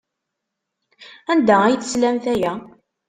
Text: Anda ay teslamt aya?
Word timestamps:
Anda 1.31 1.55
ay 1.63 1.77
teslamt 1.77 2.25
aya? 2.33 2.53